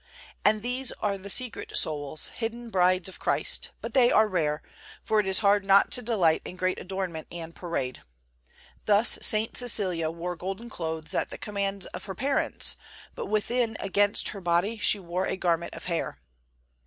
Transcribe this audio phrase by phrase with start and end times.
[0.43, 4.63] And these are the secret souls, hidden brides of Christ, but they are rare;
[5.03, 8.01] for it is hard not to delight in great adornment and parade.
[8.85, 9.55] Thus St.
[9.55, 12.77] Cecilia wore golden clothes at the command of her parents,
[13.13, 16.17] but within against her body she wore a garment of hair.